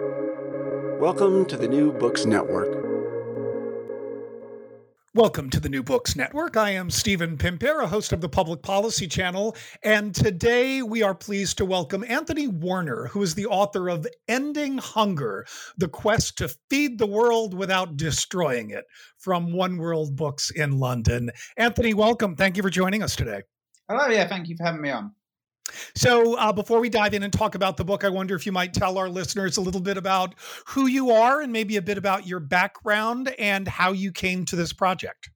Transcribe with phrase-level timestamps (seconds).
[0.00, 2.84] Welcome to the New Books Network.
[5.14, 6.56] Welcome to the New Books Network.
[6.56, 9.54] I am Stephen Pimpare, a host of the Public Policy Channel,
[9.84, 14.78] and today we are pleased to welcome Anthony Warner, who is the author of Ending
[14.78, 15.46] Hunger
[15.78, 18.86] The Quest to Feed the World Without Destroying It
[19.18, 21.30] from One World Books in London.
[21.56, 22.34] Anthony, welcome.
[22.34, 23.42] Thank you for joining us today.
[23.88, 25.12] Hello, yeah, thank you for having me on.
[25.94, 28.52] So, uh, before we dive in and talk about the book, I wonder if you
[28.52, 30.34] might tell our listeners a little bit about
[30.66, 34.56] who you are and maybe a bit about your background and how you came to
[34.56, 35.30] this project.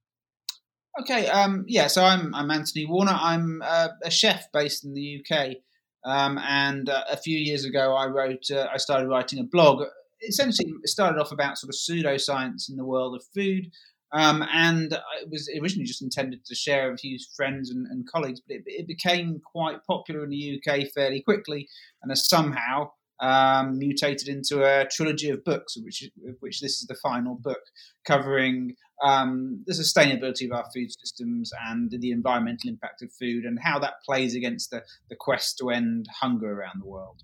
[1.01, 3.17] Okay, um, yeah, so I'm, I'm Anthony Warner.
[3.17, 5.57] I'm uh, a chef based in the UK.
[6.05, 9.83] Um, and uh, a few years ago, I wrote, uh, I started writing a blog.
[10.27, 13.71] Essentially, it started off about sort of pseudoscience in the world of food.
[14.11, 18.41] Um, and it was originally just intended to share with few friends and, and colleagues,
[18.41, 21.67] but it, it, became quite popular in the UK fairly quickly,
[22.01, 26.09] and has somehow um, mutated into a trilogy of books, which
[26.39, 27.61] which this is the final book,
[28.05, 33.59] covering um, the sustainability of our food systems and the environmental impact of food, and
[33.61, 37.21] how that plays against the, the quest to end hunger around the world.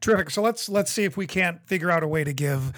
[0.00, 0.30] Terrific.
[0.30, 2.72] So let's let's see if we can't figure out a way to give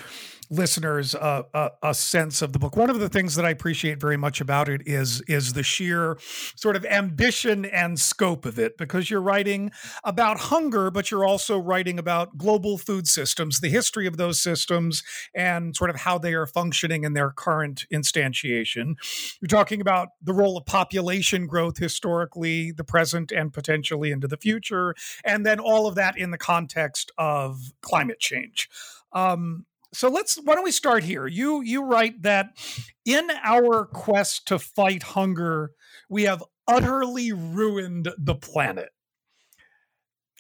[0.51, 2.77] listeners a, a, a, sense of the book.
[2.77, 6.19] One of the things that I appreciate very much about it is is the sheer
[6.57, 9.71] sort of ambition and scope of it, because you're writing
[10.03, 15.05] about hunger, but you're also writing about global food systems, the history of those systems,
[15.35, 18.95] and sort of how they are functioning in their current instantiation.
[19.41, 24.37] You're talking about the role of population growth historically, the present, and potentially into the
[24.37, 28.69] future, and then all of that in the context of climate change.
[29.13, 31.27] Um, so let's why don't we start here?
[31.27, 32.57] You you write that
[33.05, 35.73] in our quest to fight hunger
[36.09, 38.91] we have utterly ruined the planet.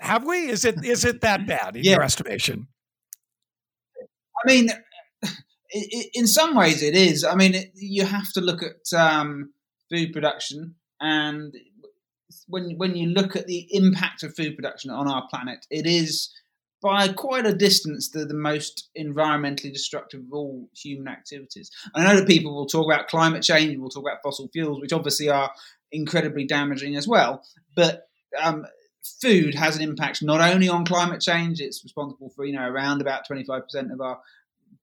[0.00, 0.48] Have we?
[0.48, 1.92] Is it is it that bad in yeah.
[1.92, 2.68] your estimation?
[4.44, 4.70] I mean
[6.14, 7.24] in some ways it is.
[7.24, 9.52] I mean you have to look at um,
[9.90, 11.54] food production and
[12.46, 16.30] when when you look at the impact of food production on our planet it is
[16.82, 21.70] by quite a distance the, the most environmentally destructive of all human activities.
[21.94, 24.92] I know that people will talk about climate change, we'll talk about fossil fuels, which
[24.92, 25.50] obviously are
[25.92, 27.42] incredibly damaging as well.
[27.76, 28.08] But
[28.40, 28.66] um,
[29.20, 33.00] food has an impact not only on climate change; it's responsible for you know around
[33.00, 34.18] about twenty five percent of our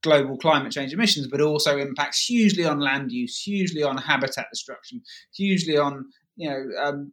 [0.04, 5.02] global climate change emissions, but also impacts hugely on land use, hugely on habitat destruction,
[5.34, 7.12] hugely on you know um,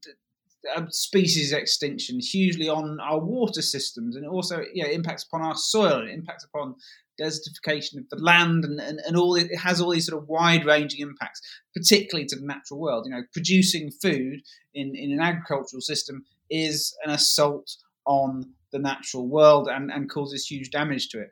[0.91, 6.01] species extinction hugely on our water systems and also you know, impacts upon our soil
[6.01, 6.75] and impacts upon
[7.21, 10.65] desertification of the land and, and, and all it has all these sort of wide
[10.65, 11.41] ranging impacts
[11.75, 13.07] particularly to the natural world.
[13.07, 14.41] You know producing food
[14.75, 17.77] in, in an agricultural system is an assault
[18.07, 21.31] on the natural world and, and causes huge damage to it.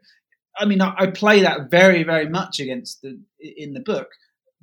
[0.57, 4.09] I mean I, I play that very very much against the in the book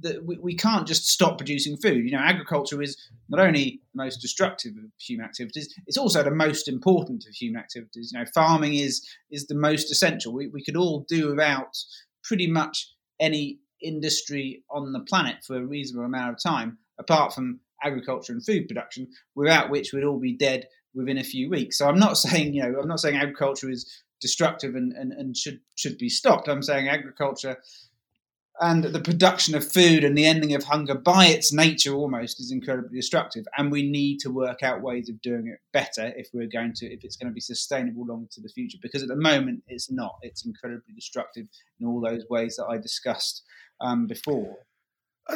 [0.02, 2.06] that we, we can't just stop producing food.
[2.06, 2.98] You know, agriculture is
[3.30, 7.60] not only the most destructive of human activities, it's also the most important of human
[7.60, 8.12] activities.
[8.14, 10.34] You know, farming is is the most essential.
[10.34, 11.78] We, we could all do without
[12.24, 17.60] pretty much any industry on the planet for a reasonable amount of time, apart from
[17.84, 21.78] agriculture and food production, without which we'd all be dead within a few weeks.
[21.78, 25.36] So I'm not saying, you know, I'm not saying agriculture is destructive and, and, and
[25.36, 26.48] should should be stopped.
[26.48, 27.58] I'm saying agriculture
[28.62, 32.52] and the production of food and the ending of hunger by its nature almost is
[32.52, 36.48] incredibly destructive and we need to work out ways of doing it better if we're
[36.48, 39.16] going to if it's going to be sustainable long into the future because at the
[39.16, 40.16] moment it's not.
[40.22, 41.48] It's incredibly destructive
[41.80, 43.44] in all those ways that i discussed
[43.82, 44.58] um, before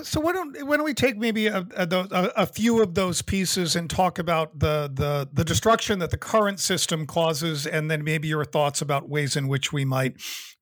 [0.02, 1.88] so why don't why don't we take maybe a, a,
[2.36, 6.60] a, few of those pieces and talk about the, the the destruction that the current
[6.60, 10.16] system causes, and then maybe your thoughts about ways in which we might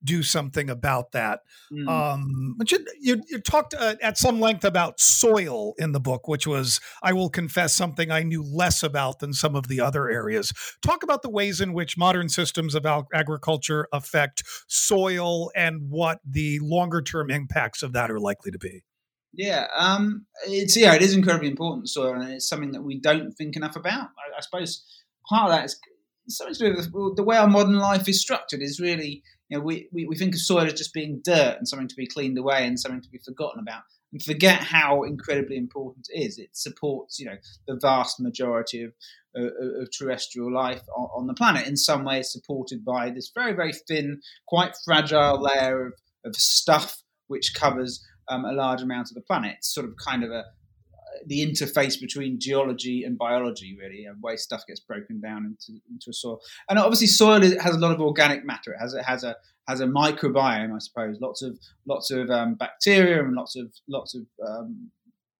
[0.04, 1.40] do something about that.
[1.72, 1.88] Mm.
[1.88, 6.28] Um, but you, you, you talked uh, at some length about soil in the book,
[6.28, 10.10] which was, I will confess, something I knew less about than some of the other
[10.10, 10.52] areas.
[10.82, 12.84] Talk about the ways in which modern systems of
[13.14, 18.82] agriculture affect soil and what the longer term impacts of that are likely to be.
[19.34, 23.32] Yeah, um, it's yeah, it is incredibly important soil, and it's something that we don't
[23.32, 24.10] think enough about.
[24.18, 24.84] I, I suppose
[25.28, 25.80] part of that is
[26.28, 28.60] something to do with the way our modern life is structured.
[28.60, 31.66] Is really you know we, we, we think of soil as just being dirt and
[31.66, 33.82] something to be cleaned away and something to be forgotten about,
[34.12, 36.38] and forget how incredibly important it is.
[36.38, 37.36] It supports you know
[37.66, 38.92] the vast majority of
[39.34, 39.50] of,
[39.80, 41.66] of terrestrial life on, on, the planet.
[41.66, 45.92] In some ways, supported by this very very thin, quite fragile layer of,
[46.26, 46.98] of stuff
[47.28, 49.56] which covers um, a large amount of the planet.
[49.58, 50.44] It's sort of kind of a
[51.26, 56.10] the interface between geology and biology, really, and way stuff gets broken down into, into
[56.10, 56.40] a soil.
[56.68, 58.72] And obviously, soil has a lot of organic matter.
[58.72, 59.36] It has it has a
[59.68, 61.18] has a microbiome, I suppose.
[61.20, 64.90] Lots of lots of um, bacteria and lots of lots of um,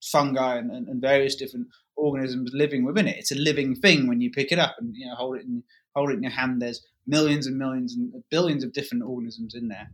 [0.03, 3.17] fungi and, and, and, various different organisms living within it.
[3.17, 5.63] It's a living thing when you pick it up and you know hold it in
[5.95, 6.61] hold it in your hand.
[6.61, 9.91] There's millions and millions and billions of different organisms in there.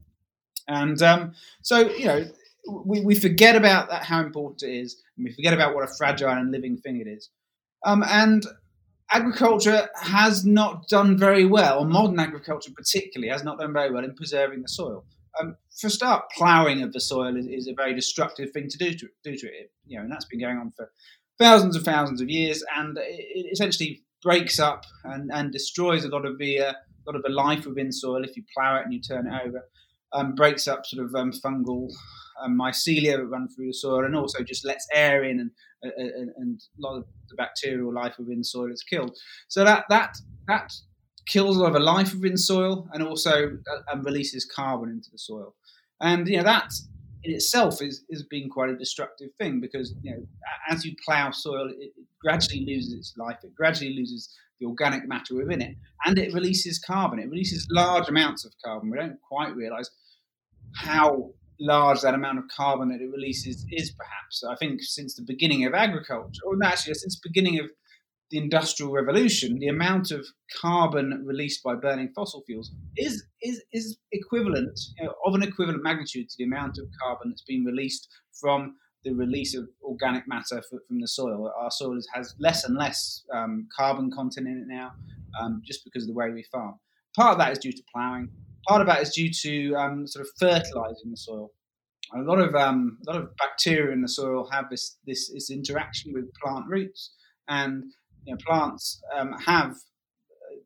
[0.69, 1.33] And um,
[1.63, 2.27] so, you know,
[2.69, 5.95] we, we forget about that, how important it is, and we forget about what a
[5.99, 7.31] fragile and living thing it is.
[7.85, 8.45] Um, and
[9.13, 14.15] agriculture has not done very well, modern agriculture particularly has not done very well in
[14.15, 15.05] preserving the soil.
[15.41, 18.79] Um, for a start, ploughing of the soil is, is, a very destructive thing to
[18.79, 19.71] do to, do to it.
[19.87, 20.91] You know, and that's been going on for
[21.39, 26.25] thousands and thousands of years, and it, essentially breaks up and, and destroys a lot
[26.25, 26.73] of the uh,
[27.07, 29.63] lot of the life within soil if you plough it and you turn it over.
[30.13, 31.91] Um, breaks up sort of um, fungal
[32.43, 35.51] um, mycelia that run through the soil, and also just lets air in, and,
[35.83, 39.17] and, and a lot of the bacterial life within the soil is killed.
[39.49, 40.17] So that that
[40.47, 40.73] that
[41.27, 43.59] kills a lot of the life within soil, and also
[43.93, 45.55] uh, releases carbon into the soil.
[46.01, 46.73] And you know that
[47.25, 50.27] in itself is is being quite a destructive thing because you know
[50.69, 53.39] as you plough soil, it, it gradually loses its life.
[53.43, 57.19] It gradually loses the organic matter within it, and it releases carbon.
[57.19, 58.91] It releases large amounts of carbon.
[58.91, 59.91] We don't quite realise
[60.75, 63.93] how large that amount of carbon that it releases is.
[63.93, 67.71] Perhaps I think since the beginning of agriculture, or actually since the beginning of
[68.31, 70.27] the industrial revolution, the amount of
[70.61, 75.83] carbon released by burning fossil fuels is is is equivalent you know, of an equivalent
[75.83, 78.09] magnitude to the amount of carbon that's been released
[78.39, 81.53] from the release of organic matter from the soil.
[81.57, 84.93] Our soil has less and less um, carbon content in it now,
[85.41, 86.75] um, just because of the way we farm.
[87.17, 88.29] Part of that is due to ploughing.
[88.67, 91.53] Part of that is due to um, sort of fertilizing the soil.
[92.15, 95.51] A lot of um, a lot of bacteria in the soil have this this, this
[95.51, 97.13] interaction with plant roots,
[97.49, 97.85] and
[98.25, 99.75] you know, plants um, have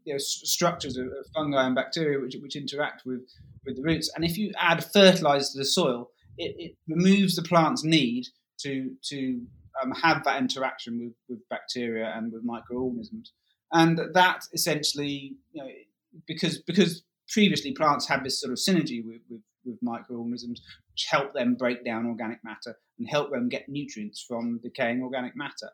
[0.04, 3.20] you know, structures of, of fungi and bacteria which, which interact with,
[3.64, 4.10] with the roots.
[4.14, 8.26] And if you add fertilizer to the soil, it, it removes the plant's need
[8.60, 9.40] to to
[9.82, 13.32] um, have that interaction with, with bacteria and with microorganisms,
[13.72, 15.70] and that essentially, you know,
[16.26, 20.60] because because previously plants had this sort of synergy with, with, with microorganisms,
[20.92, 25.34] which help them break down organic matter and help them get nutrients from decaying organic
[25.34, 25.70] matter.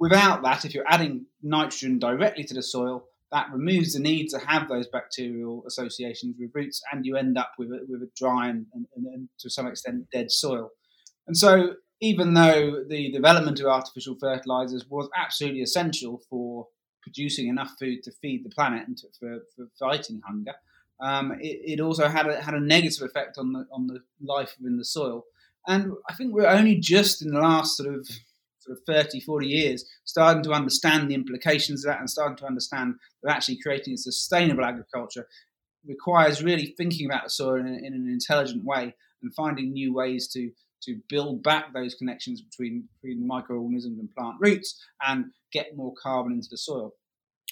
[0.00, 4.38] Without that, if you're adding nitrogen directly to the soil, that removes the need to
[4.38, 8.48] have those bacterial associations with roots, and you end up with a, with a dry
[8.48, 10.70] and, and, and to some extent dead soil.
[11.26, 16.66] And so, even though the development of artificial fertilizers was absolutely essential for
[17.02, 20.52] producing enough food to feed the planet and to, for, for fighting hunger,
[21.00, 24.54] um, it, it, also had a, had a negative effect on the on the life
[24.58, 25.24] within the soil.
[25.66, 28.06] And I think we're only just in the last sort of
[28.64, 32.46] sort of 30, 40 years, starting to understand the implications of that and starting to
[32.46, 35.26] understand that actually creating a sustainable agriculture
[35.86, 40.28] requires really thinking about the soil in, in an intelligent way and finding new ways
[40.28, 40.50] to
[40.84, 46.32] to build back those connections between, between microorganisms and plant roots and get more carbon
[46.32, 46.92] into the soil.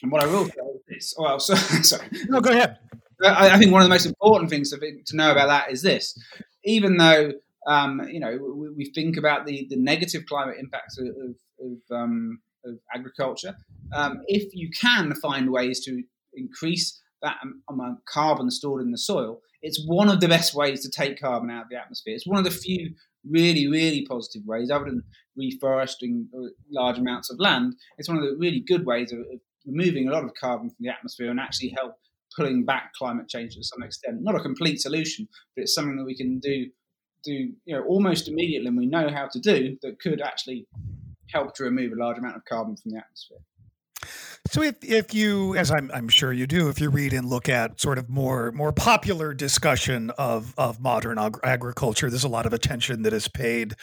[0.03, 0.53] And what I will say
[0.89, 1.15] is.
[1.19, 2.09] Oh, well, so, sorry.
[2.29, 2.79] No, go ahead.
[3.25, 5.83] I, I, think one of the most important things to, to know about that is
[5.83, 6.19] this.
[6.65, 7.33] Even though
[7.67, 12.41] um, you know, we, we, think about the, the negative climate impacts of, of, um,
[12.65, 13.55] of agriculture.
[13.95, 16.03] Um, if you can find ways to
[16.35, 17.37] increase that
[17.69, 21.21] amount of carbon stored in the soil, it's one of the best ways to take
[21.21, 22.15] carbon out of the atmosphere.
[22.15, 22.95] It's one of the few
[23.29, 25.05] really, really positive ways, other than
[25.39, 26.27] reforesting
[26.71, 27.77] large amounts of land.
[27.99, 30.77] It's one of the really good ways of, of removing a lot of carbon from
[30.81, 31.95] the atmosphere and actually help
[32.37, 34.23] pulling back climate change to some extent.
[34.23, 36.67] Not a complete solution, but it's something that we can do
[37.25, 40.67] do you know almost immediately and we know how to do that could actually
[41.33, 43.39] help to remove a large amount of carbon from the atmosphere.
[44.49, 47.49] So if, if you, as I'm, I'm sure you do, if you read and look
[47.49, 52.45] at sort of more more popular discussion of of modern ag- agriculture, there's a lot
[52.45, 53.77] of attention that is paid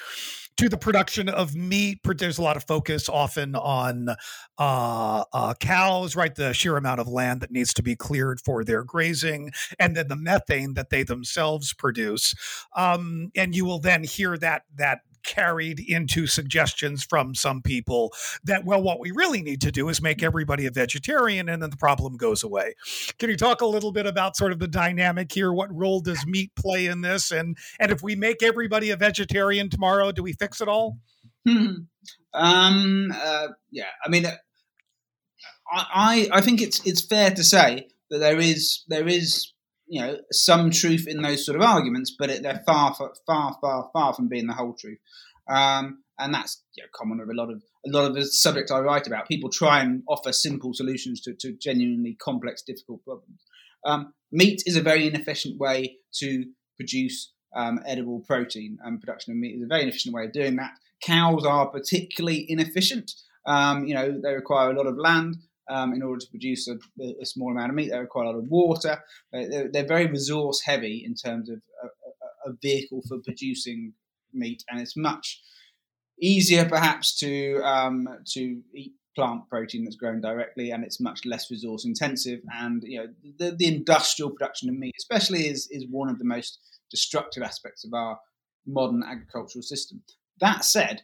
[0.59, 1.99] to the production of meat.
[2.03, 4.09] There's a lot of focus often on
[4.57, 6.35] uh, uh, cows, right?
[6.35, 10.09] The sheer amount of land that needs to be cleared for their grazing, and then
[10.09, 12.35] the methane that they themselves produce.
[12.75, 18.65] Um, and you will then hear that that carried into suggestions from some people that,
[18.65, 21.77] well, what we really need to do is make everybody a vegetarian and then the
[21.77, 22.73] problem goes away.
[23.17, 25.51] Can you talk a little bit about sort of the dynamic here?
[25.53, 27.31] What role does meat play in this?
[27.31, 30.97] And, and if we make everybody a vegetarian tomorrow, do we fix it all?
[32.33, 34.35] um, uh, yeah, I mean, uh,
[35.71, 39.53] I, I think it's it's fair to say that there is there is
[39.89, 43.89] you know some truth in those sort of arguments, but it, they're far, far, far,
[43.91, 44.99] far, from being the whole truth.
[45.49, 48.71] Um, and that's you know, common with a lot of a lot of the subjects
[48.71, 49.27] I write about.
[49.27, 53.41] People try and offer simple solutions to, to genuinely complex, difficult problems.
[53.85, 59.37] Um, meat is a very inefficient way to produce um, edible protein, and production of
[59.37, 60.71] meat is a very inefficient way of doing that.
[61.03, 63.13] Cows are particularly inefficient.
[63.45, 65.37] Um, you know, they require a lot of land.
[65.69, 66.77] Um, in order to produce a,
[67.21, 67.91] a, small amount of meat.
[67.91, 69.03] They require a lot of water.
[69.31, 73.93] They're, they're very resource heavy in terms of a, a, vehicle for producing
[74.33, 75.39] meat, and it's much
[76.19, 81.51] easier perhaps to um, to eat plant protein that's grown directly, and it's much less
[81.51, 82.39] resource intensive.
[82.53, 83.07] And you know,
[83.37, 86.59] the, the industrial production of meat, especially, is is one of the most
[86.89, 88.19] destructive aspects of our
[88.65, 90.01] modern agricultural system.
[90.39, 91.01] That said,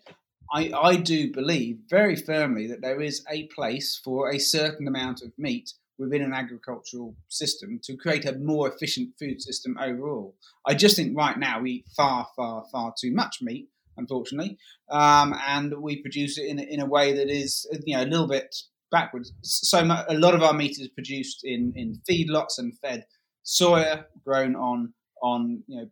[0.53, 5.21] I, I do believe very firmly that there is a place for a certain amount
[5.21, 10.35] of meat within an agricultural system to create a more efficient food system overall.
[10.67, 14.57] I just think right now we eat far, far, far too much meat unfortunately,
[14.89, 18.27] um, and we produce it in, in a way that is you know a little
[18.27, 18.55] bit
[18.91, 19.33] backwards.
[19.41, 23.05] So much, a lot of our meat is produced in in feedlots and fed
[23.45, 25.89] soya grown on on you know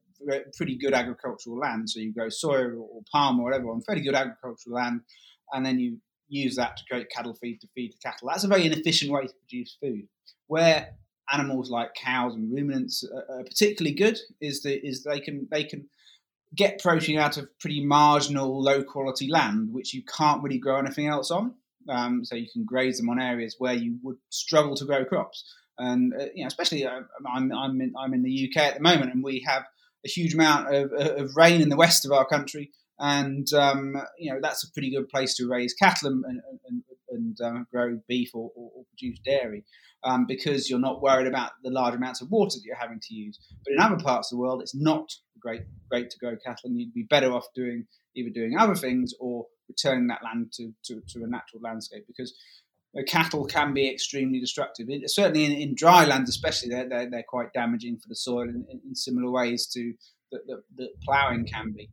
[0.55, 1.89] pretty good agricultural land.
[1.89, 5.01] So you grow soya or palm or whatever on fairly good agricultural land,
[5.51, 5.97] and then you
[6.29, 8.29] use that to create cattle feed to feed the cattle.
[8.29, 10.07] That's a very inefficient way to produce food.
[10.47, 10.89] Where
[11.31, 15.87] animals like cows and ruminants are particularly good is that is they can they can
[16.55, 21.07] get protein out of pretty marginal, low quality land, which you can't really grow anything
[21.07, 21.55] else on.
[21.89, 25.43] Um, so you can graze them on areas where you would struggle to grow crops.
[25.77, 28.81] And uh, you know, especially uh, I'm I'm in, I'm in the UK at the
[28.81, 29.63] moment, and we have
[30.05, 34.31] a huge amount of, of rain in the west of our country, and um, you
[34.31, 38.31] know that's a pretty good place to raise cattle and, and, and, um, grow beef
[38.33, 39.63] or, or, or produce dairy.
[40.05, 43.13] Um, because you're not worried about the large amounts of water that you're having to
[43.13, 43.39] use.
[43.63, 46.77] But in other parts of the world, it's not great great to grow cattle, and
[46.77, 51.01] you'd be better off doing either doing other things or returning that land to, to,
[51.07, 52.33] to a natural landscape because
[53.01, 54.87] cattle can be extremely destructive.
[54.89, 58.43] It, certainly in, in, dry lands, especially, they're, they're, they're, quite damaging for the soil
[58.43, 59.93] in, in similar ways to
[60.31, 61.89] that, ploughing can be.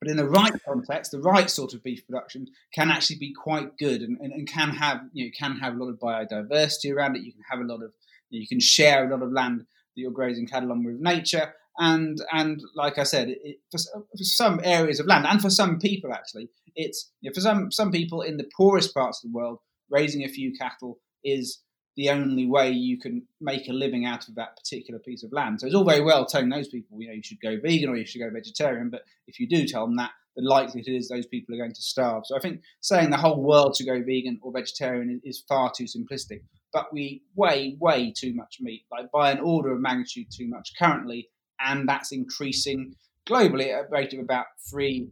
[0.00, 3.78] But in the right context, the right sort of beef production can actually be quite
[3.78, 7.16] good and, and, and can have you know can have a lot of biodiversity around
[7.16, 7.22] it.
[7.22, 7.92] You can have a lot of
[8.28, 12.20] you can share a lot of land that you're grazing cattle on with nature, and
[12.30, 16.12] and like I said, it, for, for, some areas of land and for some people
[16.12, 19.60] actually, it's you know, for some some people in the poorest parts of the world,
[19.90, 21.62] raising a few cattle is
[21.96, 25.60] the only way you can make a living out of that particular piece of land.
[25.60, 27.96] So it's all very well telling those people, you know, you should go vegan or
[27.96, 31.26] you should go vegetarian, but if you do tell them that, the likelihood is those
[31.26, 32.26] people are going to starve.
[32.26, 35.84] So I think saying the whole world to go vegan or vegetarian is, far too
[35.84, 36.42] simplistic.
[36.74, 40.72] But we way, way too much meat, like by an order of magnitude too much
[40.78, 42.94] currently, and that's increasing
[43.26, 45.08] globally at a rate of about 3%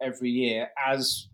[0.00, 1.26] every year as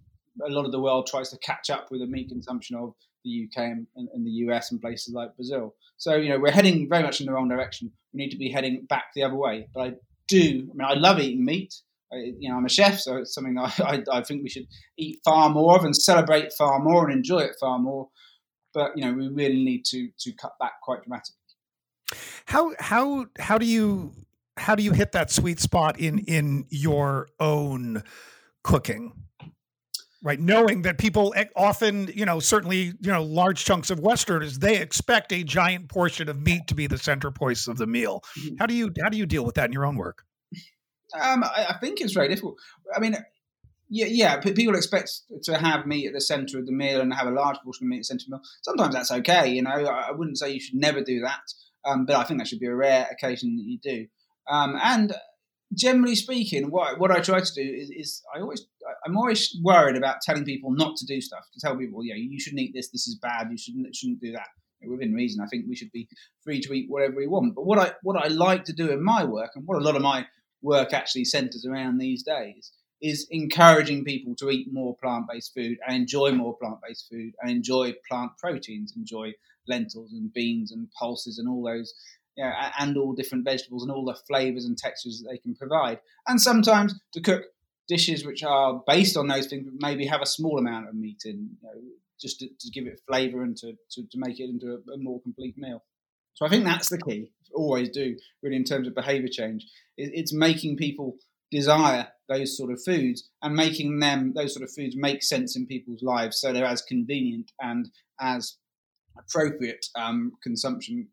[0.45, 3.49] a lot of the world tries to catch up with the meat consumption of the
[3.49, 5.75] UK and, and, the US and places like Brazil.
[5.97, 7.91] So, you know, we're heading very much in the wrong direction.
[8.13, 9.69] We need to be heading back the other way.
[9.75, 9.93] But I
[10.29, 11.75] do, I mean, I love eating meat.
[12.13, 14.67] I, you know, I'm a chef, so it's something I, I, I think we should
[14.99, 18.09] eat far more of and celebrate far more and enjoy it far more.
[18.75, 21.37] But, you know, we really need to, to cut back quite dramatically.
[22.47, 24.13] How how how do you
[24.57, 28.03] how do you hit that sweet spot in in your own
[28.63, 29.13] cooking?
[30.25, 34.81] Right, knowing that people often, you know, certainly, you know, large chunks of Westerners, they
[34.81, 38.25] expect a giant portion of meat to be the center point of the meal.
[38.39, 38.55] Mm-hmm.
[38.59, 40.25] How do you how do you deal with that in your own work?
[41.21, 42.57] Um, I, I think it's very difficult.
[42.97, 43.19] I mean,
[43.91, 44.41] yeah, yeah.
[44.41, 45.11] People expect
[45.43, 47.91] to have meat at the centre of the meal and have a large portion of
[47.91, 48.45] meat at the centre of the meal.
[48.63, 49.49] Sometimes that's okay.
[49.51, 51.43] You know, I wouldn't say you should never do that.
[51.85, 54.07] Um, but I think that should be a rare occasion that you do.
[54.49, 55.13] Um, and
[55.75, 58.67] generally speaking, what what I try to do is, is, I always
[59.05, 61.45] I'm always worried about telling people not to do stuff.
[61.53, 62.91] To tell people, yeah, you shouldn't eat this.
[62.91, 63.49] This is bad.
[63.51, 64.49] You shouldn't shouldn't do that.
[64.87, 66.09] Within reason, I think we should be
[66.43, 67.55] free to eat whatever we want.
[67.55, 69.97] But what I what I like to do in my work, and what a lot
[69.97, 70.27] of my
[70.63, 75.79] work actually centres around these days, is encouraging people to eat more plant based food
[75.87, 79.33] and enjoy more plant based food and enjoy plant proteins, enjoy
[79.69, 81.95] lentils and beans and pulses and all those,
[82.37, 85.55] you know, and all different vegetables and all the flavors and textures that they can
[85.55, 86.01] provide.
[86.27, 87.45] And sometimes to cook
[87.89, 91.51] dishes which are based on those things, maybe have a small amount of meat in,
[91.61, 91.81] you know,
[92.21, 94.97] just to, to, give it flavor and to, to, to make it into a, a,
[94.97, 95.83] more complete meal.
[96.35, 97.31] So I think that's the key.
[97.53, 99.67] Always do really in terms of behavior change.
[99.97, 101.17] It, it's making people
[101.51, 105.67] desire those sort of foods and making them those sort of foods make sense in
[105.67, 108.57] people's lives so they're as convenient and as
[109.19, 111.09] appropriate um, consumption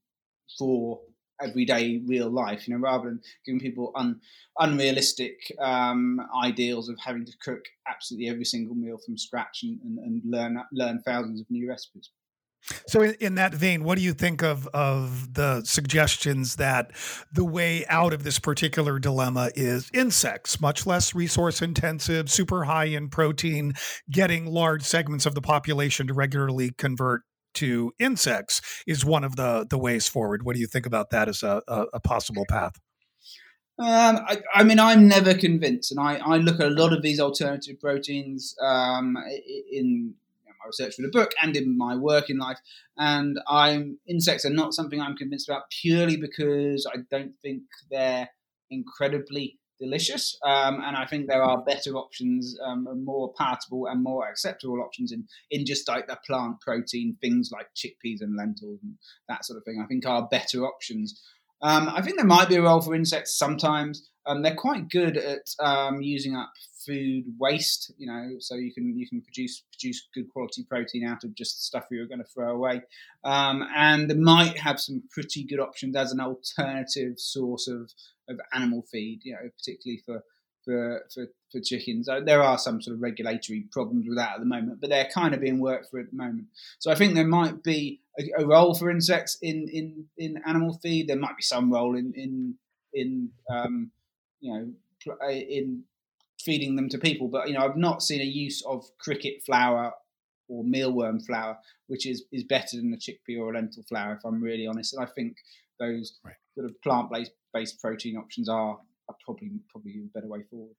[0.58, 1.02] for
[1.42, 2.68] everyday real life.
[2.68, 4.20] You know, rather than giving people un,
[4.60, 9.98] unrealistic um, ideals of having to cook absolutely every single meal from scratch and, and,
[10.00, 12.10] and learn learn thousands of new recipes.
[12.88, 16.92] So, in, in, that vein, what do you think of of the suggestions that
[17.34, 22.86] the way out of this particular dilemma is insects, much less resource intensive, super high
[22.86, 23.74] in protein,
[24.12, 27.24] getting large segments of the population to regularly convert
[27.56, 30.44] to insects is one of the the ways forward.
[30.44, 32.80] What do you think about that as a, a, a possible path?
[33.80, 37.02] Um, I, I, mean, I'm never convinced, and I, I, look at a lot of
[37.02, 39.18] these alternative proteins um,
[39.72, 40.14] in
[40.46, 42.60] my research for the book and in my work in life.
[42.98, 48.30] And I'm insects are not something I'm convinced about purely because I don't think they're
[48.70, 50.38] incredibly delicious.
[50.46, 55.12] Um, and I think there are better options, um, more palatable and more acceptable options
[55.12, 58.96] in, in just like the plant protein, things like chickpeas and lentils and
[59.28, 61.22] that sort of thing, I think are better options.
[61.62, 64.10] Um, I think there might be a role for insects sometimes.
[64.26, 66.54] Um, they're quite good at um, using up
[66.86, 71.24] food waste, you know, so you can you can produce produce good quality protein out
[71.24, 72.82] of just stuff you're going to throw away,
[73.24, 77.92] um, and might have some pretty good options as an alternative source of
[78.30, 80.24] of animal feed, you know, particularly for
[80.64, 82.08] for for, for chickens.
[82.08, 85.10] Uh, there are some sort of regulatory problems with that at the moment, but they're
[85.14, 86.48] kind of being worked for at the moment.
[86.80, 90.80] So I think there might be a, a role for insects in in in animal
[90.82, 91.08] feed.
[91.08, 92.56] There might be some role in in
[92.94, 93.92] in um,
[94.40, 95.84] you know uh, in
[96.42, 97.28] feeding them to people.
[97.28, 99.94] But you know, I've not seen a use of cricket flour
[100.48, 101.58] or mealworm flour,
[101.88, 104.94] which is is better than the chickpea or lentil flour, if I'm really honest.
[104.94, 105.36] And I think
[105.80, 106.36] those right.
[106.56, 108.78] sort of plant based based protein options are
[109.10, 110.76] are probably probably a better way forward.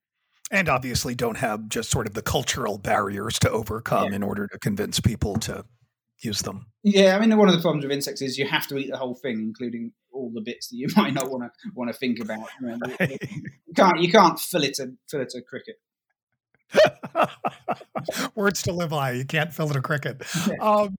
[0.50, 4.16] And obviously, don't have just sort of the cultural barriers to overcome yeah.
[4.16, 5.64] in order to convince people to
[6.24, 6.66] use them.
[6.82, 8.96] Yeah, I mean, one of the problems with insects is you have to eat the
[8.96, 12.20] whole thing, including all the bits that you might not want to want to think
[12.20, 12.46] about.
[12.60, 15.76] You, know, you, can't you can't fill it a fill it a cricket.
[18.34, 19.12] Words to live by.
[19.12, 20.22] You can't fill it a cricket.
[20.58, 20.96] Um,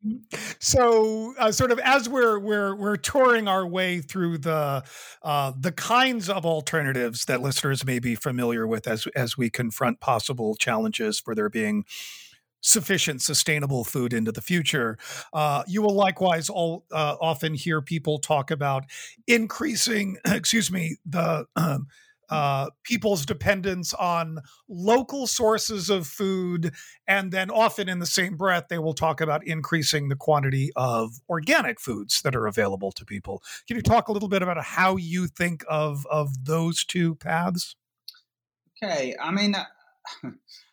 [0.60, 4.84] so, uh, sort of as we're we're we're touring our way through the
[5.24, 10.00] uh, the kinds of alternatives that listeners may be familiar with as as we confront
[10.00, 11.86] possible challenges for there being
[12.63, 14.97] sufficient sustainable food into the future.
[15.33, 18.85] Uh, you will likewise all, uh, often hear people talk about
[19.27, 21.87] increasing, excuse me, the um,
[22.29, 26.73] uh, people's dependence on local sources of food.
[27.05, 31.19] And then often in the same breath, they will talk about increasing the quantity of
[31.29, 33.43] organic foods that are available to people.
[33.67, 37.75] Can you talk a little bit about how you think of, of those two paths?
[38.81, 39.15] Okay.
[39.21, 39.55] I mean,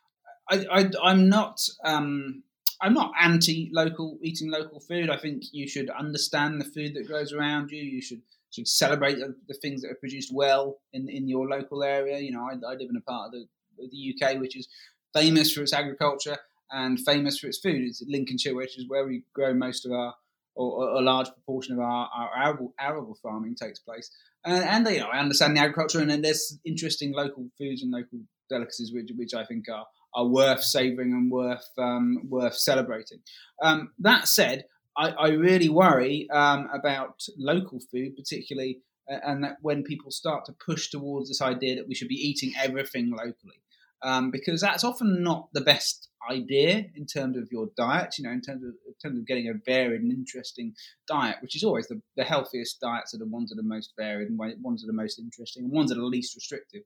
[0.51, 2.43] I, I am not um,
[2.81, 5.11] I'm not anti local eating local food.
[5.11, 7.83] I think you should understand the food that grows around you.
[7.83, 11.83] You should should celebrate the, the things that are produced well in in your local
[11.83, 12.19] area.
[12.19, 13.47] You know, I, I live in a part of the,
[13.79, 14.69] the UK which is
[15.15, 16.37] famous for its agriculture
[16.71, 17.83] and famous for its food.
[17.83, 20.15] It's Lincolnshire, which is where we grow most of our
[20.55, 24.11] or, a large proportion of our, our arable, arable farming takes place.
[24.45, 27.91] And, and you know, I understand the agriculture, and, and there's interesting local foods and
[27.91, 33.19] local delicacies which, which I think are are worth savouring and worth um, worth celebrating.
[33.63, 34.65] Um, that said,
[34.97, 40.55] I, I really worry um, about local food, particularly, and that when people start to
[40.65, 43.61] push towards this idea that we should be eating everything locally,
[44.03, 48.19] um, because that's often not the best idea in terms of your diet.
[48.19, 50.75] You know, in terms of in terms of getting a varied and interesting
[51.09, 54.29] diet, which is always the, the healthiest diets are the ones that are most varied
[54.29, 56.83] and ones that are most interesting and ones that are least restrictive.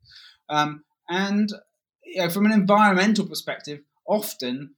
[0.49, 1.51] Um, and
[2.07, 4.75] you know, from an environmental perspective, often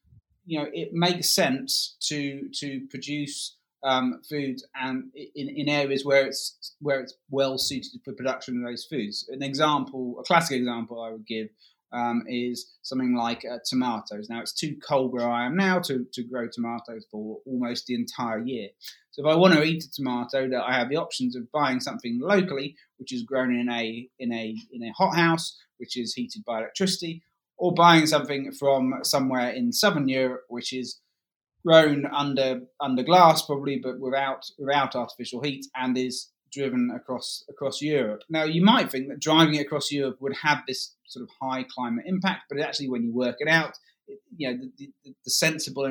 [0.46, 6.26] you know it makes sense to to produce um, food and in, in areas where
[6.26, 9.28] it's where it's well suited for production of those foods.
[9.28, 11.48] An example, a classic example I would give
[11.92, 14.28] um, is something like uh, tomatoes.
[14.28, 17.94] Now it's too cold where I am now to, to grow tomatoes for almost the
[17.94, 18.68] entire year.
[19.10, 21.80] So if I want to eat a tomato, that I have the options of buying
[21.80, 26.44] something locally, which is grown in a in a in a hothouse, which is heated
[26.44, 27.22] by electricity,
[27.56, 31.00] or buying something from somewhere in southern Europe, which is
[31.66, 37.82] grown under under glass probably, but without without artificial heat, and is driven across across
[37.82, 38.22] Europe.
[38.28, 41.64] Now, you might think that driving it across Europe would have this sort of high
[41.64, 45.30] climate impact, but actually, when you work it out, it, you know the, the, the
[45.30, 45.84] sensible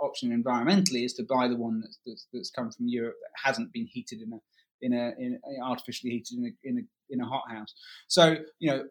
[0.00, 3.72] option environmentally is to buy the one that's, that's, that's come from Europe that hasn't
[3.72, 4.40] been heated in a
[4.80, 6.82] in a, in artificially heated in a, in a
[7.14, 7.74] in a hot house.
[8.08, 8.84] So you know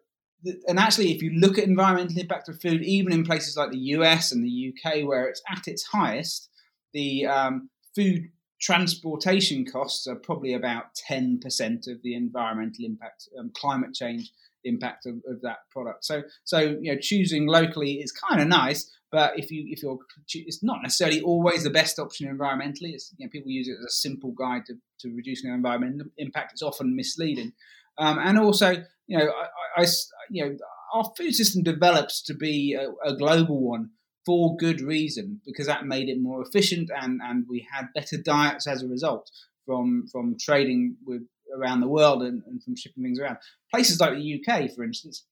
[0.66, 3.78] and actually, if you look at environmental impact of food, even in places like the
[3.96, 6.48] US and the UK, where it's at its highest,
[6.92, 8.28] the um, food
[8.62, 11.42] transportation costs are probably about 10%
[11.88, 14.30] of the environmental impact, um, climate change
[14.64, 16.04] impact of, of, that product.
[16.04, 19.98] So, so you know, choosing locally is kind of nice, but if you if you're,
[20.32, 22.94] it's not necessarily always the best option environmentally.
[22.94, 26.06] It's you know, people use it as a simple guide to, to reducing their environmental
[26.16, 26.52] impact.
[26.52, 27.52] It's often misleading,
[27.98, 28.70] um, and also,
[29.08, 29.32] you know,
[29.76, 29.86] I, I,
[30.30, 30.56] you know,
[30.94, 33.90] our food system develops to be a, a global one
[34.24, 38.66] for good reason because that made it more efficient and, and we had better diets
[38.66, 39.30] as a result
[39.66, 41.22] from from trading with
[41.54, 43.36] around the world and, and from shipping things around.
[43.70, 45.24] Places like the UK, for instance,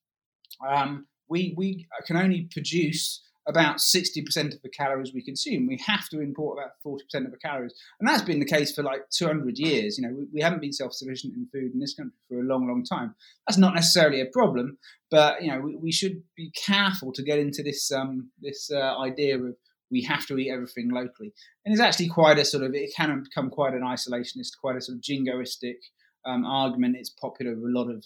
[0.66, 5.66] um, we we can only produce about 60% of the calories we consume.
[5.66, 7.74] We have to import about 40% of the calories.
[7.98, 9.98] And that's been the case for like 200 years.
[9.98, 12.66] You know, we, we haven't been self-sufficient in food in this country for a long,
[12.66, 13.14] long time.
[13.46, 14.78] That's not necessarily a problem,
[15.10, 18.98] but, you know, we, we should be careful to get into this, um, this uh,
[18.98, 19.56] idea of
[19.90, 21.32] we have to eat everything locally.
[21.64, 24.80] And it's actually quite a sort of, it can become quite an isolationist, quite a
[24.80, 25.78] sort of jingoistic
[26.24, 26.96] um, argument.
[26.96, 28.04] It's popular with a lot of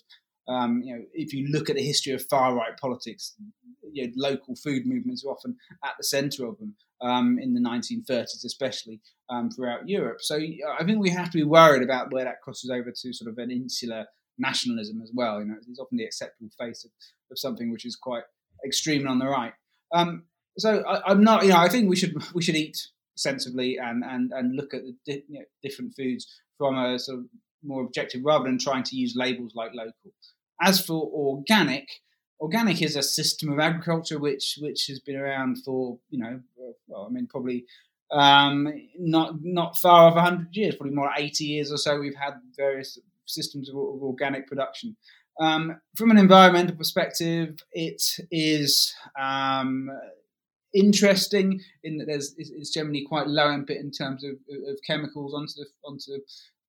[0.48, 3.34] um, you know, if you look at the history of far right politics,
[3.92, 7.60] you know, local food movements are often at the centre of them um, in the
[7.60, 10.18] 1930s, especially um, throughout Europe.
[10.20, 13.30] So I think we have to be worried about where that crosses over to sort
[13.30, 14.06] of an insular
[14.38, 15.40] nationalism as well.
[15.40, 16.90] You know, it's often the acceptable face of,
[17.30, 18.24] of something which is quite
[18.66, 19.52] extreme on the right.
[19.92, 20.24] Um,
[20.58, 22.78] so I, am not, you know, I think we should we should eat
[23.16, 26.26] sensibly and and and look at the di- you know, different foods
[26.58, 27.24] from a sort of
[27.64, 30.12] more objective rather than trying to use labels like local.
[30.60, 31.88] As for organic,
[32.40, 36.40] organic is a system of agriculture which which has been around for you know,
[36.86, 37.64] well, I mean probably
[38.10, 41.98] um, not not far off hundred years, probably more like eighty years or so.
[41.98, 44.96] We've had various systems of, of organic production.
[45.40, 49.90] Um, from an environmental perspective, it is um,
[50.74, 54.32] interesting in that there's it's generally quite low input in terms of,
[54.68, 56.12] of chemicals onto the onto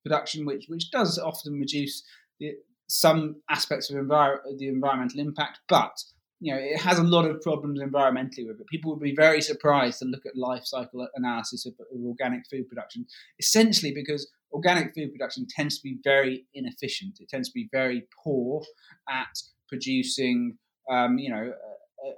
[0.06, 2.02] production, which which does often reduce
[2.40, 2.52] the,
[2.88, 5.96] some aspects of envir- the environmental impact, but
[6.40, 8.66] you know it has a lot of problems environmentally with it.
[8.68, 12.68] People would be very surprised to look at life cycle analysis of, of organic food
[12.68, 13.06] production,
[13.38, 17.18] essentially because organic food production tends to be very inefficient.
[17.20, 18.62] It tends to be very poor
[19.08, 19.36] at
[19.68, 20.56] producing,
[20.90, 21.52] um, you know,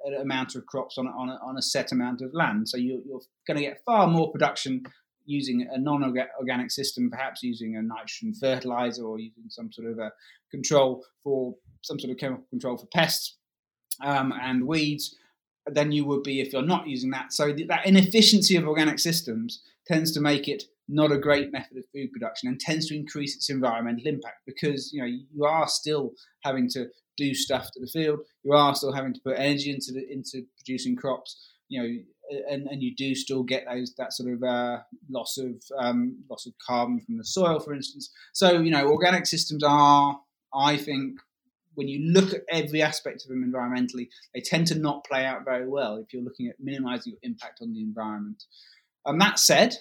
[0.05, 2.69] an amount of crops on on a, on a set amount of land.
[2.69, 4.83] So you, you're going to get far more production
[5.29, 10.11] using a non-organic system, perhaps using a nitrogen fertilizer or using some sort of a
[10.51, 13.37] control for some sort of chemical control for pests
[14.03, 15.15] um, and weeds,
[15.67, 17.33] than you would be if you're not using that.
[17.33, 21.85] So that inefficiency of organic systems tends to make it not a great method of
[21.93, 26.13] food production and tends to increase its environmental impact because you know you are still
[26.43, 26.87] having to
[27.19, 30.47] do stuff to the field, you are still having to put energy into the, into
[30.57, 31.37] producing crops.
[31.69, 31.89] You know,
[32.29, 34.79] and, and you do still get those that sort of uh,
[35.11, 38.11] loss of um, loss of carbon from the soil, for instance.
[38.33, 40.19] So you know, organic systems are,
[40.55, 41.19] I think,
[41.75, 45.45] when you look at every aspect of them environmentally, they tend to not play out
[45.45, 48.43] very well if you're looking at minimising your impact on the environment.
[49.07, 49.77] And that said,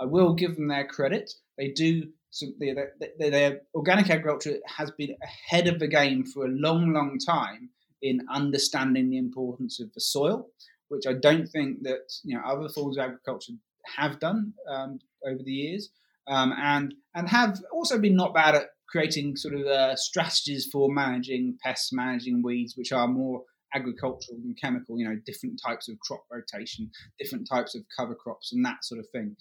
[0.00, 1.32] I will give them their credit.
[1.56, 2.08] They do.
[2.30, 7.18] So their, their organic agriculture has been ahead of the game for a long, long
[7.18, 7.68] time
[8.00, 10.48] in understanding the importance of the soil
[10.92, 13.54] which I don't think that you know other forms of agriculture
[13.96, 15.90] have done um, over the years,
[16.28, 20.92] um, and and have also been not bad at creating sort of uh, strategies for
[20.92, 23.42] managing pests, managing weeds, which are more
[23.74, 24.98] agricultural than chemical.
[24.98, 29.00] You know, different types of crop rotation, different types of cover crops, and that sort
[29.00, 29.34] of thing.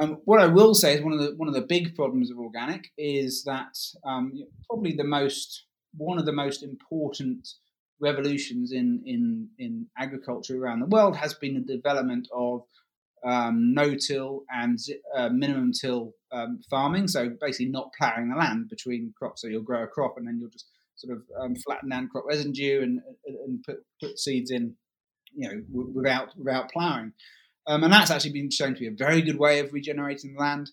[0.00, 2.38] Um, what I will say is one of the one of the big problems of
[2.38, 4.32] organic is that um,
[4.68, 7.46] probably the most one of the most important
[8.00, 12.62] revolutions in, in, in agriculture around the world has been the development of
[13.24, 14.78] um, no-till and
[15.16, 17.08] uh, minimum till um, farming.
[17.08, 19.42] So basically, not ploughing the land between crops.
[19.42, 22.24] So you'll grow a crop and then you'll just sort of um, flatten down crop
[22.26, 24.74] residue and, and put, put seeds in,
[25.34, 27.12] you know, w- without without ploughing.
[27.66, 30.40] Um, and that's actually been shown to be a very good way of regenerating the
[30.40, 30.70] land.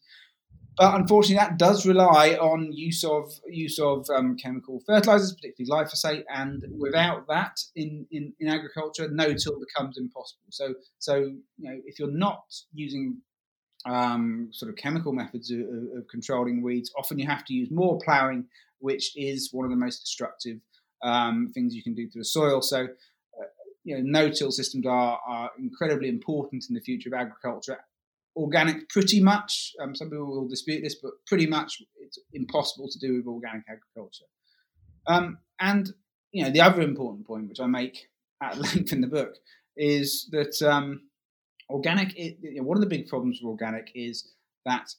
[0.78, 6.24] But unfortunately, that does rely on use of use of um, chemical fertilizers, particularly glyphosate.
[6.34, 10.46] And without that, in, in, in agriculture, no till becomes impossible.
[10.50, 13.18] So so you know if you're not using
[13.86, 18.00] um, sort of chemical methods of, of, controlling weeds, often you have to use more
[18.04, 18.46] ploughing,
[18.80, 20.60] which is one of the most destructive
[21.04, 22.62] um, things you can do to the soil.
[22.62, 23.46] So uh,
[23.84, 27.80] you know, no-till systems are, are incredibly important in the future of agriculture
[28.36, 29.74] organic pretty much.
[29.82, 33.64] Um, some people will dispute this, but pretty much it's impossible to do with organic
[33.70, 34.26] agriculture.
[35.08, 35.90] Um, and
[36.32, 38.08] you know the other important point, which I make
[38.42, 39.36] at length in the book,
[39.76, 41.02] is that um,
[41.70, 42.18] organic.
[42.18, 44.32] It, you know, one of the big problems with organic is
[44.66, 44.90] that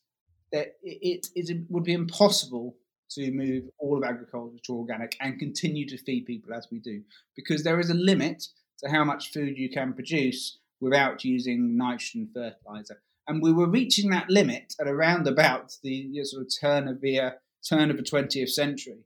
[0.52, 2.76] that it, it, it would be impossible
[3.10, 7.02] to move all of agriculture to organic and continue to feed people as we do,
[7.36, 8.42] because there is a limit
[8.78, 13.00] to how much food you can produce without using nitrogen fertilizer.
[13.28, 16.88] And we were reaching that limit at around about the you know, sort of turn
[16.88, 17.30] of the uh,
[17.68, 19.04] turn of the 20th century.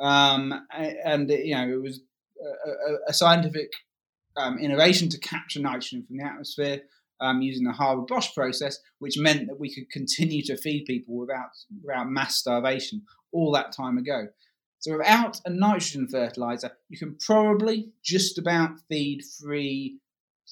[0.00, 2.00] Um, and, you know, it was
[2.40, 3.70] a, a scientific
[4.36, 6.82] um, innovation to capture nitrogen from the atmosphere
[7.20, 11.50] um, using the Haber-Bosch process, which meant that we could continue to feed people without,
[11.82, 13.02] without mass starvation
[13.32, 14.28] all that time ago.
[14.80, 19.98] So without a nitrogen fertilizer, you can probably just about feed three,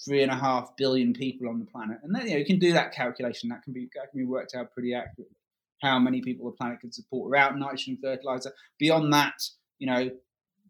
[0.05, 2.59] three and a half billion people on the planet, and then you know you can
[2.59, 3.49] do that calculation.
[3.49, 5.37] That can be that can be worked out pretty accurately
[5.83, 8.53] how many people the planet can support without nitrogen fertilizer.
[8.79, 9.43] Beyond that,
[9.79, 10.11] you know,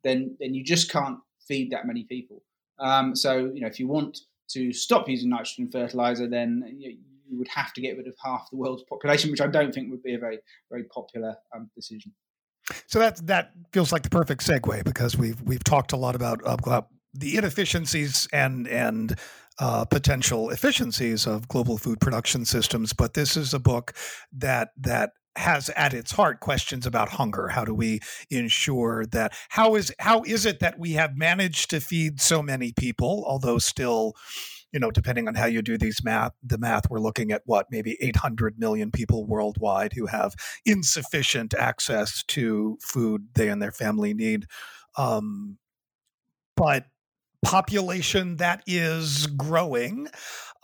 [0.02, 2.42] then then you just can't feed that many people.
[2.78, 4.18] Um, so you know, if you want
[4.50, 6.90] to stop using nitrogen fertilizer, then you,
[7.28, 9.90] you, would have to get rid of half the world's population, which I don't think
[9.90, 10.38] would be a very
[10.70, 12.12] very popular um, decision.
[12.86, 16.40] So that that feels like the perfect segue because we've we've talked a lot about
[16.44, 16.82] uh,
[17.18, 19.18] the inefficiencies and and
[19.59, 22.92] uh, potential efficiencies of global food production systems.
[22.92, 23.94] But this is a book
[24.33, 27.48] that that has at its heart questions about hunger.
[27.48, 28.00] How do we
[28.31, 29.35] ensure that?
[29.50, 33.59] How is how is it that we have managed to feed so many people, although
[33.59, 34.14] still
[34.72, 37.66] you know, depending on how you do these math, the math, we're looking at what
[37.70, 40.35] maybe 800 million people worldwide who have
[40.66, 44.46] insufficient access to food they and their family need.
[44.98, 45.57] Um,
[46.57, 46.85] but
[47.46, 50.09] population that is growing.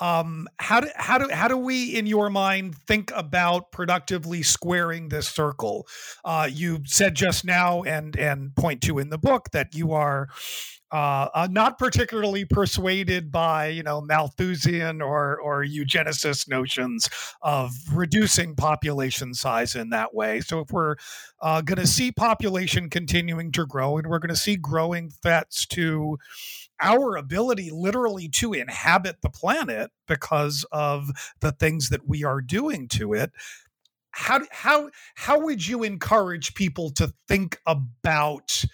[0.01, 5.09] Um, how do how do how do we, in your mind, think about productively squaring
[5.09, 5.87] this circle?
[6.25, 10.29] Uh, you said just now, and and point to in the book that you are
[10.93, 17.09] uh, uh, not particularly persuaded by you know Malthusian or or eugenicist notions
[17.41, 20.41] of reducing population size in that way.
[20.41, 20.97] So if we're
[21.41, 25.65] uh, going to see population continuing to grow, and we're going to see growing threats
[25.69, 26.19] to
[26.83, 32.89] our ability literally to inhabit the planet because of the things that we are doing
[32.89, 33.33] to it
[34.11, 38.65] how how how would you encourage people to think about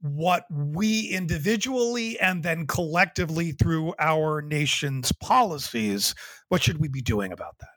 [0.00, 6.14] what we individually and then collectively through our nation's policies
[6.48, 7.68] what should we be doing about that?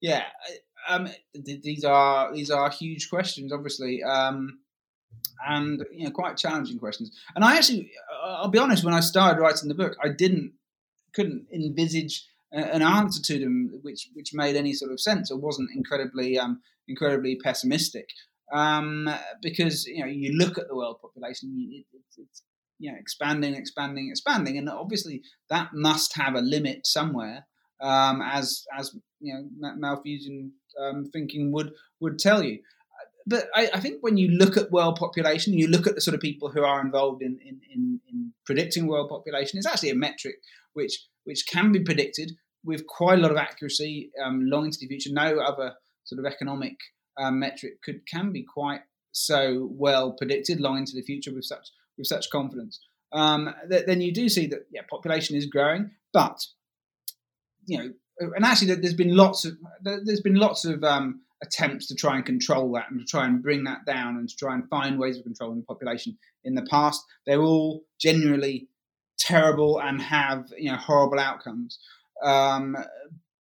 [0.00, 0.24] Yeah
[0.88, 4.02] um, these are these are huge questions obviously.
[4.02, 4.60] Um,
[5.46, 7.10] and you know quite challenging questions.
[7.34, 7.90] And I actually,
[8.24, 10.52] I'll be honest, when I started writing the book, I didn't
[11.14, 15.70] couldn't envisage an answer to them which which made any sort of sense or wasn't
[15.74, 18.08] incredibly um, incredibly pessimistic.
[18.52, 19.10] Um,
[19.42, 22.42] because you know you look at the world population, it, it's, it's
[22.78, 27.46] you know expanding, expanding, expanding, and obviously that must have a limit somewhere.
[27.80, 32.60] Um, as as you know, Malthusian um, thinking would would tell you
[33.26, 36.14] but I, I, think when you look at world population, you look at the sort
[36.14, 39.58] of people who are involved in, in, in, in predicting world population.
[39.58, 40.36] It's actually a metric
[40.74, 42.32] which which can be predicted
[42.64, 45.10] with quite a lot of accuracy um, long into the future.
[45.12, 46.76] No other sort of economic
[47.18, 51.68] um, metric could can be quite so well predicted long into the future with such
[51.98, 52.80] with such confidence.
[53.12, 56.44] Um, th- then you do see that yeah, population is growing, but
[57.64, 57.92] you know,
[58.36, 62.24] and actually there's been lots of there's been lots of um, attempts to try and
[62.24, 65.18] control that and to try and bring that down and to try and find ways
[65.18, 67.02] of controlling the population in the past.
[67.26, 68.68] They're all generally
[69.18, 71.78] terrible and have you know horrible outcomes.
[72.22, 72.76] Um,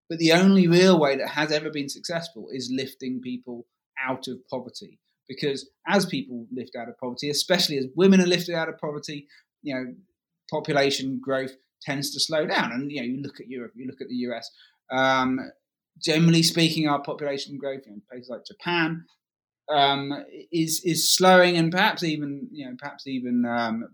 [0.10, 3.66] but the only real way that has ever been successful is lifting people
[4.04, 5.00] out of poverty.
[5.28, 9.28] Because as people lift out of poverty, especially as women are lifted out of poverty,
[9.62, 9.94] you know,
[10.52, 12.72] population growth tends to slow down.
[12.72, 14.52] And you know, you look at Europe, you look at the US.
[14.92, 15.40] Um,
[16.02, 19.06] generally speaking, our population growth in places like Japan
[19.70, 23.88] um, is is slowing and perhaps even you know perhaps even um,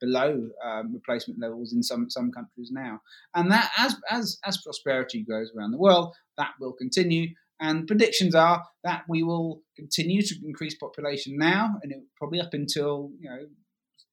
[0.00, 3.00] below um, replacement levels in some some countries now.
[3.34, 7.28] And that as as as prosperity grows around the world, that will continue.
[7.62, 12.54] And predictions are that we will continue to increase population now, and it, probably up
[12.54, 13.46] until you know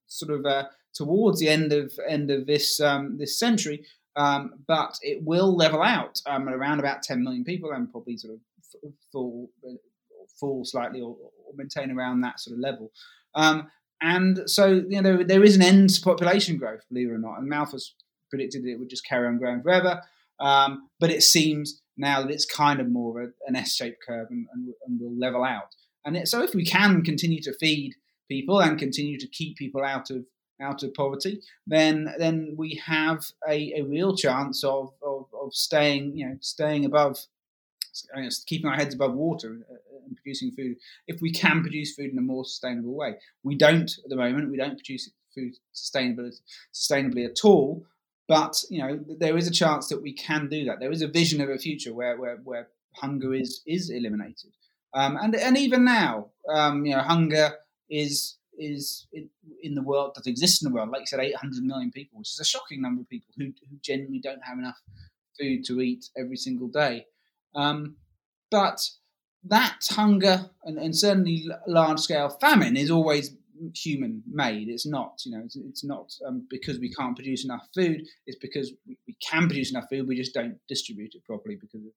[0.08, 3.86] sort of uh, towards the end of end of this um, this century,
[4.18, 8.34] um, but it will level out um, around about 10 million people and probably sort
[8.34, 9.50] of fall,
[10.40, 12.92] fall slightly or, or maintain around that sort of level.
[13.36, 13.70] Um,
[14.02, 17.38] and so, you know, there, is an end to population growth, believe it or not.
[17.38, 17.94] And Malthus
[18.32, 20.02] predicted it would just carry on growing forever.
[20.40, 24.48] Um, but it seems now that it's kind of more of an S-shaped curve and,
[24.54, 25.76] and, and will level out.
[26.06, 27.96] And it, so, if we can continue to feed
[28.28, 30.26] people and continue to keep people out of
[30.62, 36.16] out of poverty, then then we have a, a real chance of, of, of staying
[36.16, 37.20] you know staying above
[38.46, 40.78] keeping our heads above water uh, and producing food.
[41.08, 44.52] If we can produce food in a more sustainable way, we don't at the moment.
[44.52, 46.34] We don't produce food sustainably
[46.74, 47.86] sustainably at all.
[48.28, 50.80] But you know, there is a chance that we can do that.
[50.80, 54.52] There is a vision of a future where where, where hunger is is eliminated.
[54.94, 57.54] Um, and and even now, um, you know, hunger
[57.90, 60.90] is is in, the world that exists in the world.
[60.90, 63.78] Like you said, 800 million people, which is a shocking number of people who who
[63.82, 64.80] genuinely don't have enough
[65.40, 67.06] food to eat every single day.
[67.56, 67.96] Um,
[68.50, 68.80] but
[69.44, 73.36] that hunger and, and certainly large scale famine is always
[73.76, 74.70] human made.
[74.70, 78.02] It's not, you know, it's, it's not um, because we can't produce enough food.
[78.26, 80.08] It's because we, we, can produce enough food.
[80.08, 81.92] We just don't distribute it properly because of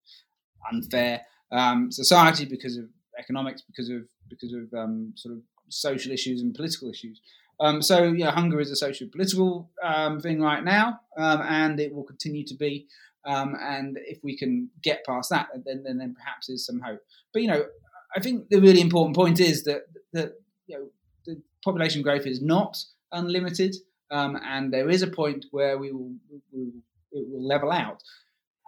[0.73, 2.87] unfair um, society, because of
[3.19, 7.21] economics, because of because of um, sort of social issues and political issues.
[7.61, 11.95] Um, so, yeah, hunger is a social political um, thing right now, um, and it
[11.95, 12.87] will continue to be.
[13.25, 17.01] and if we can get past that, then, then then perhaps there's some hope.
[17.33, 17.65] But you know,
[18.17, 20.33] I think the really important point is that that
[20.67, 20.87] you know
[21.27, 23.77] the population growth is not unlimited,
[24.11, 26.15] um, and there is a point where we will,
[26.53, 26.73] we
[27.13, 28.03] it will level out.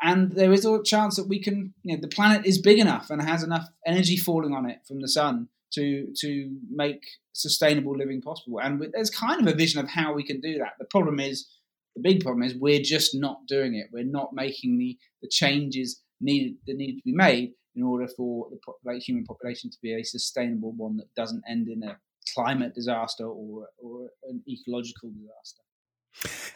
[0.03, 3.09] And there is a chance that we can, you know, the planet is big enough
[3.09, 8.21] and has enough energy falling on it from the sun to to make sustainable living
[8.21, 8.61] possible.
[8.61, 10.75] And there's kind of a vision of how we can do that.
[10.79, 11.49] The problem is,
[11.97, 13.87] the big problem is we're just not doing it.
[13.93, 18.49] We're not making the the changes needed that need to be made in order for
[18.85, 21.97] the human population to be a sustainable one that doesn't end in a
[22.35, 25.63] climate disaster or, or an ecological disaster.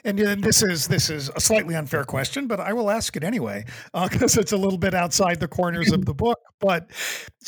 [0.05, 3.25] And, and this is this is a slightly unfair question, but I will ask it
[3.25, 6.39] anyway because uh, it's a little bit outside the corners of the book.
[6.61, 6.91] But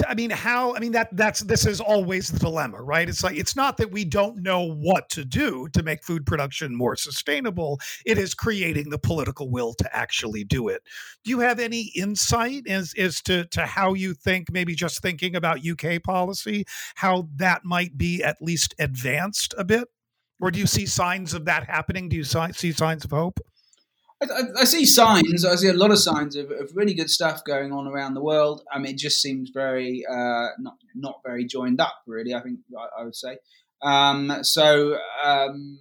[0.06, 0.74] I mean, how?
[0.74, 3.08] I mean that that's this is always the dilemma, right?
[3.08, 6.74] It's like it's not that we don't know what to do to make food production
[6.74, 7.80] more sustainable.
[8.04, 10.82] It is creating the political will to actually do it.
[11.24, 14.50] Do you have any insight as as to to how you think?
[14.50, 16.64] Maybe just thinking about UK policy,
[16.96, 19.88] how that might be at least advanced a bit
[20.40, 22.08] or do you see signs of that happening?
[22.08, 23.40] Do you see signs of hope?
[24.22, 25.44] I, I, see signs.
[25.44, 28.20] I see a lot of signs of, of, really good stuff going on around the
[28.20, 28.64] world.
[28.72, 31.94] I mean, it just seems very uh, not not very joined up.
[32.06, 33.38] Really, I think I, I would say.
[33.80, 35.78] Um, so um,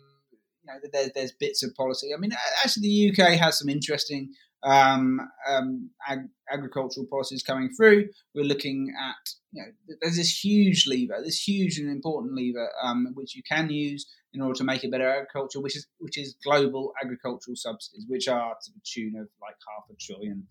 [0.64, 2.14] you know, there's there's bits of policy.
[2.14, 2.32] I mean,
[2.64, 8.10] actually, the UK has some interesting um, um, ag- agricultural policies coming through.
[8.36, 13.08] We're looking at you know, there's this huge lever, this huge and important lever um,
[13.16, 16.36] which you can use in order to make a better agriculture, which is which is
[16.44, 20.48] global agricultural subsidies, which are to the tune of like half a trillion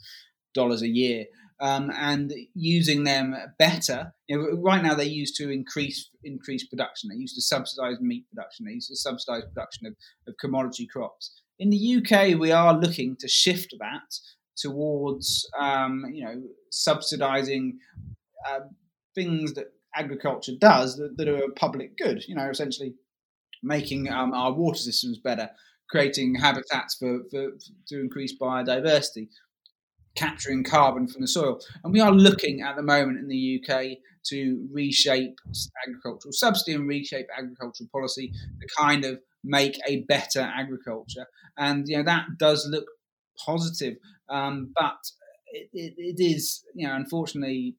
[0.54, 1.26] dollars a year,
[1.60, 4.12] um, and using them better.
[4.28, 7.08] You know, right now, they're used to increase increase production.
[7.08, 8.64] They're used to subsidise meat production.
[8.64, 9.94] They're used to subsidise production of,
[10.26, 11.42] of commodity crops.
[11.58, 14.18] In the UK, we are looking to shift that
[14.56, 17.72] towards um, you know subsidising
[18.48, 18.60] uh,
[19.14, 22.22] things that agriculture does that, that, are a public good.
[22.28, 22.94] You know, essentially
[23.62, 25.50] making um, our water systems better,
[25.88, 27.52] creating habitats for, for,
[27.88, 29.28] to increase biodiversity,
[30.16, 31.60] capturing carbon from the soil.
[31.84, 35.38] And we are looking at the moment in the UK to reshape
[35.86, 41.26] agricultural subsidy and reshape agricultural policy to kind of make a better agriculture.
[41.56, 42.86] And you know that does look
[43.44, 43.94] positive,
[44.28, 44.98] um, but
[45.46, 47.76] it, it, it is you know unfortunately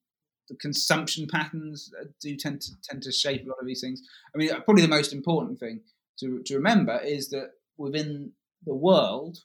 [0.49, 4.01] the consumption patterns do tend to tend to shape a lot of these things.
[4.33, 5.81] I mean, probably the most important thing
[6.19, 8.31] to to remember is that within
[8.65, 9.37] the world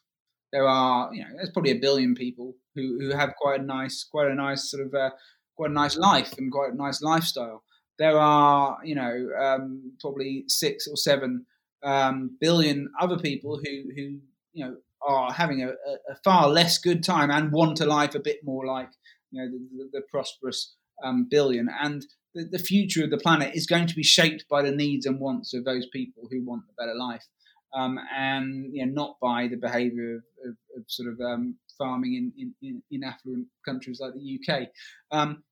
[0.53, 4.05] there are you know there's probably a billion people who, who have quite a nice
[4.05, 5.11] quite a nice sort of uh,
[5.57, 7.63] quite a nice life and quite a nice lifestyle.
[7.99, 11.47] There are you know um, probably six or seven
[11.83, 14.21] um, billion other people who who
[14.53, 18.21] you know are having a, a, far less good time and want a life a
[18.21, 18.89] bit more like
[19.33, 23.55] you know the, the, the prosperous um, billion, and the, the, future of the planet
[23.55, 26.65] is going to be shaped by the needs and wants of those people who want
[26.71, 27.27] a better life,
[27.75, 32.33] um, and you know, not by the behaviour of, of, of, sort of um, farming
[32.39, 34.69] in, in, in, affluent countries like the UK.
[35.11, 35.43] Um,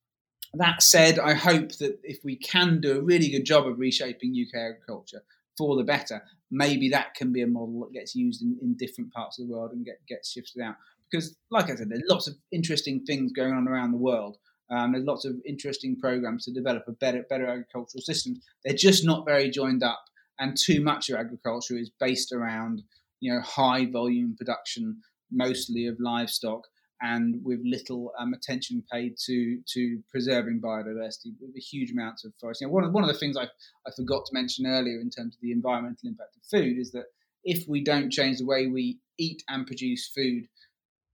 [0.53, 4.35] that said, I hope that if we can do a really good job of reshaping
[4.35, 5.23] UK agriculture
[5.57, 9.13] for the better, maybe that can be a model that gets used in, in different
[9.13, 10.75] parts of the world and get, gets shifted out.
[11.09, 14.37] Because, like I said, there's lots of interesting things going on around the world
[14.71, 18.41] um, there's lots of interesting programs to develop a better, better agricultural system.
[18.63, 20.03] They're just not very joined up,
[20.39, 22.81] and too much of agriculture is based around
[23.19, 26.67] you know high volume production, mostly of livestock,
[27.01, 32.61] and with little um, attention paid to to preserving biodiversity with huge amounts of forest.
[32.61, 33.43] You know, one of one of the things I
[33.85, 37.05] I forgot to mention earlier in terms of the environmental impact of food is that
[37.43, 40.47] if we don't change the way we eat and produce food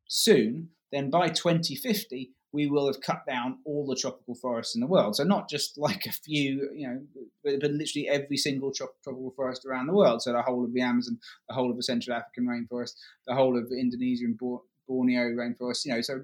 [0.08, 4.88] soon, then by 2050 we will have cut down all the tropical forests in the
[4.88, 5.16] world.
[5.16, 7.02] So not just like a few, you know,
[7.44, 10.22] but, but literally every single trop- tropical forest around the world.
[10.22, 12.94] So the whole of the Amazon, the whole of the Central African rainforest,
[13.28, 14.40] the whole of Indonesia and
[14.88, 15.86] Borneo rainforest.
[15.86, 16.24] You know, so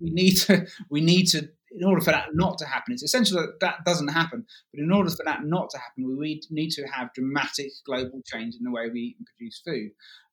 [0.00, 3.40] we need to we need to in order for that not to happen, it's essential
[3.40, 4.46] that that doesn't happen.
[4.72, 8.54] But in order for that not to happen, we need to have dramatic global change
[8.56, 9.90] in the way we produce food.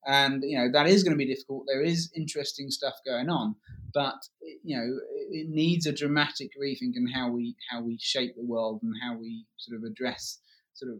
[0.07, 1.63] And you know that is going to be difficult.
[1.67, 3.55] There is interesting stuff going on,
[3.93, 4.15] but
[4.63, 4.99] you know
[5.31, 9.17] it needs a dramatic rethink in how we how we shape the world and how
[9.17, 10.39] we sort of address
[10.73, 10.99] sort of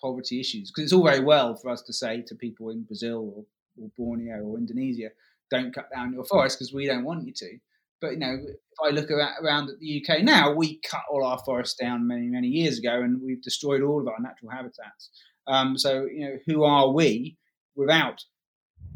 [0.00, 0.70] poverty issues.
[0.70, 3.44] Because it's all very well for us to say to people in Brazil or,
[3.82, 5.10] or Borneo or Indonesia,
[5.50, 7.58] don't cut down your forest because we don't want you to
[8.04, 11.38] but you know, if I look around at the UK now, we cut all our
[11.38, 15.10] forests down many many years ago, and we've destroyed all of our natural habitats.
[15.46, 17.38] Um, so you know, who are we
[17.74, 18.22] without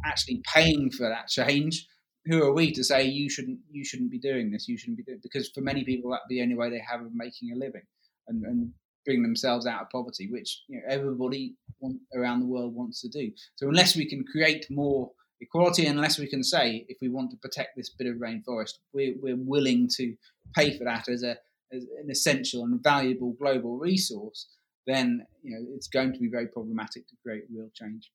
[0.04, 1.86] actually paying for that change?
[2.26, 4.68] Who are we to say you shouldn't you shouldn't be doing this?
[4.68, 7.14] You shouldn't be doing because for many people that's the only way they have of
[7.14, 7.86] making a living
[8.28, 8.72] and, and
[9.06, 13.08] bring themselves out of poverty, which you know everybody want, around the world wants to
[13.08, 13.32] do.
[13.56, 17.36] So unless we can create more equality unless we can say if we want to
[17.36, 20.14] protect this bit of rainforest, we're, we're willing to
[20.54, 21.36] pay for that as, a,
[21.72, 24.48] as an essential and valuable global resource,
[24.86, 28.10] then you know it's going to be very problematic to create real change.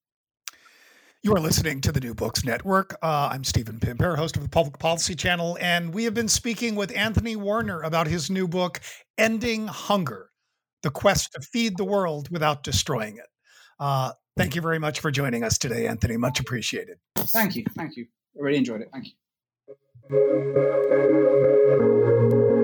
[1.25, 2.97] You are listening to the New Books Network.
[3.01, 6.75] Uh, I'm Stephen Pimpare, host of the Public Policy Channel, and we have been speaking
[6.75, 8.81] with Anthony Warner about his new book,
[9.17, 10.31] Ending Hunger
[10.81, 13.27] The Quest to Feed the World Without Destroying It.
[13.83, 16.15] Uh, Thank you very much for joining us today, Anthony.
[16.15, 16.99] Much appreciated.
[17.17, 17.65] Thank you.
[17.75, 18.05] Thank you.
[18.35, 18.89] I really enjoyed it.
[18.93, 19.07] Thank
[22.49, 22.62] you.